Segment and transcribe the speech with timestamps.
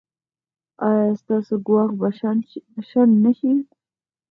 [0.87, 2.09] ایا ستاسو ګواښ به
[2.89, 3.51] شنډ نه شي؟